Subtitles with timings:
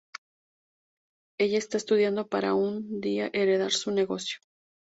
[1.37, 4.39] Ella está estudiando para un día heredar su negocio.